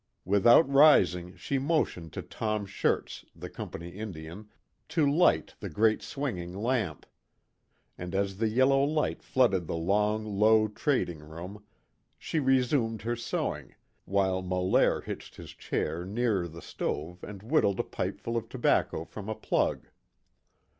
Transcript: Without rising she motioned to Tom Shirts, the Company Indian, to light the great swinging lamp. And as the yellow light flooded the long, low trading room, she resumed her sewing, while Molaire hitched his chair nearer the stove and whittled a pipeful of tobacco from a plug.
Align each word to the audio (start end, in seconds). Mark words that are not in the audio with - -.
Without 0.25 0.67
rising 0.67 1.35
she 1.35 1.59
motioned 1.59 2.11
to 2.13 2.23
Tom 2.23 2.65
Shirts, 2.65 3.23
the 3.35 3.51
Company 3.51 3.89
Indian, 3.89 4.49
to 4.89 5.05
light 5.05 5.53
the 5.59 5.69
great 5.69 6.01
swinging 6.01 6.55
lamp. 6.57 7.05
And 7.99 8.15
as 8.15 8.37
the 8.37 8.47
yellow 8.47 8.83
light 8.83 9.21
flooded 9.21 9.67
the 9.67 9.75
long, 9.77 10.25
low 10.25 10.67
trading 10.67 11.19
room, 11.19 11.63
she 12.17 12.39
resumed 12.39 13.03
her 13.03 13.15
sewing, 13.15 13.75
while 14.05 14.41
Molaire 14.41 15.01
hitched 15.01 15.35
his 15.35 15.51
chair 15.51 16.03
nearer 16.03 16.47
the 16.47 16.63
stove 16.63 17.23
and 17.23 17.43
whittled 17.43 17.79
a 17.79 17.83
pipeful 17.83 18.35
of 18.37 18.49
tobacco 18.49 19.05
from 19.05 19.29
a 19.29 19.35
plug. 19.35 19.87